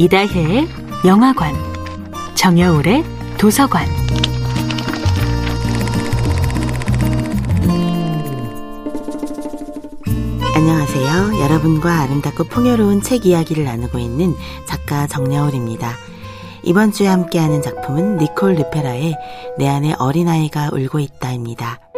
이다혜의 0.00 0.66
영화관, 1.04 1.54
정여울의 2.34 3.04
도서관. 3.36 3.86
안녕하세요. 10.54 11.42
여러분과 11.42 12.00
아름답고 12.00 12.44
풍요로운 12.44 13.02
책 13.02 13.26
이야기를 13.26 13.64
나누고 13.64 13.98
있는 13.98 14.34
작가 14.64 15.06
정여울입니다. 15.06 15.92
이번 16.62 16.92
주에 16.92 17.06
함께하는 17.06 17.60
작품은 17.60 18.16
니콜 18.16 18.54
르페라의 18.54 19.18
내 19.58 19.68
안에 19.68 19.96
어린아이가 19.98 20.70
울고 20.72 20.98
있다입니다. 21.00 21.89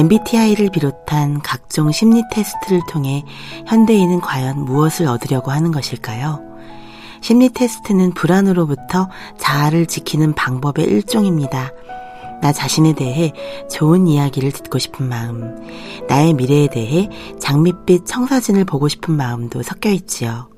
MBTI를 0.00 0.70
비롯한 0.70 1.42
각종 1.42 1.92
심리 1.92 2.22
테스트를 2.32 2.80
통해 2.88 3.22
현대인은 3.66 4.22
과연 4.22 4.64
무엇을 4.64 5.06
얻으려고 5.06 5.50
하는 5.50 5.72
것일까요? 5.72 6.40
심리 7.20 7.50
테스트는 7.50 8.14
불안으로부터 8.14 9.10
자아를 9.36 9.84
지키는 9.84 10.32
방법의 10.32 10.86
일종입니다. 10.86 11.72
나 12.40 12.50
자신에 12.50 12.94
대해 12.94 13.34
좋은 13.70 14.06
이야기를 14.06 14.52
듣고 14.52 14.78
싶은 14.78 15.06
마음, 15.06 15.54
나의 16.08 16.32
미래에 16.32 16.68
대해 16.68 17.10
장밋빛 17.38 18.06
청사진을 18.06 18.64
보고 18.64 18.88
싶은 18.88 19.14
마음도 19.14 19.62
섞여 19.62 19.90
있지요. 19.90 20.48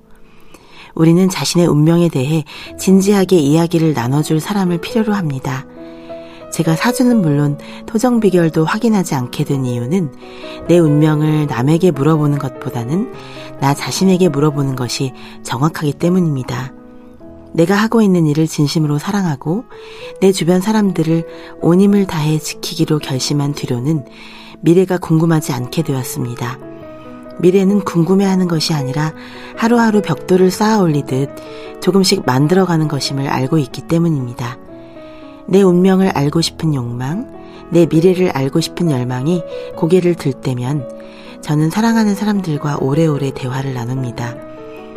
우리는 0.95 1.29
자신의 1.29 1.67
운명에 1.67 2.11
대해 2.11 2.45
진지하게 2.79 3.39
이야기를 3.39 3.93
나눠줄 3.95 4.39
사람을 4.39 4.81
필요로 4.81 5.15
합니다. 5.15 5.67
제가 6.53 6.77
사주는 6.77 7.21
물론 7.21 7.59
토정 7.87 8.21
비결도 8.21 8.65
확인하지 8.65 9.15
않게 9.15 9.45
된 9.45 9.65
이유는 9.65 10.13
내 10.69 10.79
운명을 10.79 11.47
남에게 11.47 11.91
물어보는 11.91 12.39
것보다는 12.39 13.13
나 13.61 13.75
자신에게 13.75 14.29
물어보는 14.29 14.77
것이 14.77 15.13
정확하기 15.43 15.95
때문입니다. 15.95 16.73
내가 17.55 17.75
하고 17.75 18.03
있는 18.03 18.27
일을 18.27 18.47
진심으로 18.47 18.99
사랑하고 18.99 19.65
내 20.21 20.33
주변 20.33 20.61
사람들을 20.61 21.27
온 21.61 21.81
힘을 21.81 22.07
다해 22.07 22.39
지키기로 22.39 22.99
결심한 22.99 23.53
뒤로는 23.53 24.05
미래가 24.61 24.99
궁금하지 24.99 25.53
않게 25.53 25.83
되었습니다. 25.83 26.59
미래는 27.41 27.81
궁금해하는 27.81 28.47
것이 28.47 28.75
아니라 28.75 29.13
하루하루 29.57 30.03
벽돌을 30.03 30.51
쌓아 30.51 30.81
올리듯 30.81 31.31
조금씩 31.81 32.25
만들어가는 32.25 32.89
것임을 32.89 33.27
알고 33.27 33.59
있기 33.59 33.83
때문입니다. 33.83 34.62
내 35.47 35.63
운명을 35.63 36.09
알고 36.11 36.41
싶은 36.41 36.75
욕망, 36.75 37.31
내 37.71 37.87
미래를 37.87 38.31
알고 38.31 38.61
싶은 38.61 38.91
열망이 38.91 39.43
고개를 39.77 40.15
들 40.15 40.33
때면 40.33 40.89
저는 41.41 41.71
사랑하는 41.71 42.15
사람들과 42.15 42.79
오래오래 42.81 43.33
대화를 43.35 43.75
나눕니다. 43.75 44.37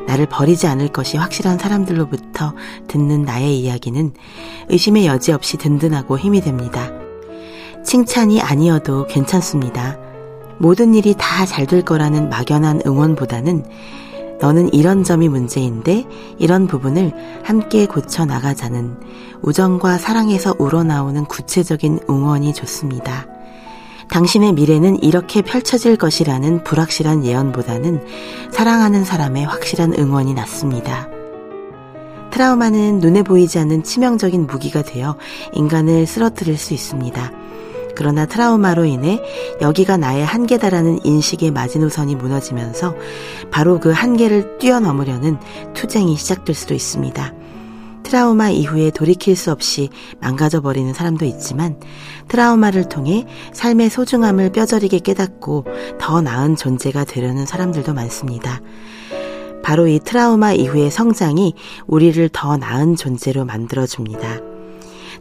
나를 0.08 0.28
버리지 0.28 0.68
않을 0.68 0.90
것이 0.90 1.18
확실한 1.18 1.58
사람들로부터 1.58 2.54
듣는 2.88 3.24
나의 3.24 3.60
이야기는 3.60 4.14
의심의 4.70 5.08
여지 5.08 5.32
없이 5.32 5.58
든든하고 5.58 6.20
힘이 6.20 6.42
됩니다. 6.42 6.92
칭찬이 7.84 8.42
아니어도 8.42 9.08
괜찮습니다. 9.08 9.98
모든 10.60 10.94
일이 10.96 11.16
다 11.18 11.46
잘 11.46 11.66
될 11.66 11.82
거라는 11.82 12.30
막연한 12.30 12.82
응원보다는 12.86 13.66
너는 14.40 14.74
이런 14.74 15.04
점이 15.04 15.30
문제인데 15.30 16.06
이런 16.38 16.68
부분을 16.68 17.14
함께 17.44 17.86
고쳐 17.86 18.26
나가자는 18.26 18.98
우정과 19.42 19.98
사랑에서 19.98 20.56
우러나오는 20.58 21.26
구체적인 21.26 22.00
응원이 22.10 22.54
좋습니다. 22.54 23.28
당신의 24.10 24.54
미래는 24.54 25.02
이렇게 25.04 25.42
펼쳐질 25.42 25.98
것이라는 25.98 26.64
불확실한 26.64 27.26
예언보다는 27.26 28.04
사랑하는 28.52 29.04
사람의 29.04 29.46
확실한 29.46 29.94
응원이 29.98 30.34
낫습니다. 30.34 31.08
트라우마는 32.32 33.00
눈에 33.00 33.24
보이지 33.24 33.60
않는 33.60 33.84
치명적인 33.84 34.46
무기가 34.46 34.82
되어 34.82 35.16
인간을 35.54 36.06
쓰러뜨릴 36.06 36.58
수 36.58 36.74
있습니다. 36.74 37.32
그러나 37.96 38.26
트라우마로 38.26 38.86
인해 38.86 39.22
여기가 39.62 39.98
나의 39.98 40.26
한계다라는 40.26 41.06
인식의 41.06 41.52
마지노선이 41.52 42.16
무너지면서 42.16 42.96
바로 43.52 43.80
그 43.80 43.92
한계를 43.92 44.58
뛰어넘으려는 44.60 45.38
투쟁이 45.74 46.16
시작될 46.18 46.56
수도 46.56 46.74
있습니다. 46.74 47.34
트라우마 48.04 48.50
이후에 48.50 48.92
돌이킬 48.92 49.36
수 49.36 49.52
없이 49.52 49.90
망가져 50.22 50.62
버리는 50.62 50.94
사람도 50.94 51.26
있지만 51.26 51.80
트라우마를 52.28 52.88
통해 52.88 53.26
삶의 53.52 53.90
소중함을 53.90 54.52
뼈저리게 54.52 55.00
깨닫고 55.00 55.66
더 56.00 56.22
나은 56.22 56.56
존재가 56.56 57.06
되려는 57.06 57.48
사람들도 57.48 57.94
많습니다. 57.94 58.62
바로 59.64 59.88
이 59.88 60.00
트라우마 60.00 60.54
이후의 60.54 60.92
성장이 60.92 61.56
우리를 61.88 62.30
더 62.30 62.58
나은 62.58 62.96
존재로 62.96 63.46
만들어줍니다. 63.46 64.55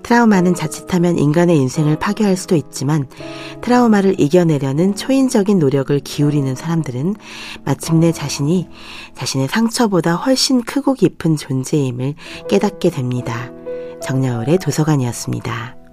트라우마는 0.04 0.54
자칫하면 0.54 1.18
인간의 1.18 1.58
인생을 1.58 1.98
파괴할 1.98 2.36
수도 2.36 2.54
있지만 2.54 3.06
트라우마를 3.62 4.20
이겨내려는 4.20 4.94
초인적인 4.94 5.58
노력을 5.58 5.98
기울이는 5.98 6.54
사람들은 6.54 7.16
마침내 7.64 8.12
자신이 8.12 8.68
자신의 9.14 9.48
상처보다 9.48 10.14
훨씬 10.14 10.62
크고 10.62 10.94
깊은 10.94 11.36
존재임을 11.36 12.14
깨닫게 12.48 12.90
됩니다. 12.90 13.50
정여울의 14.02 14.58
도서관이었습니다. 14.58 15.83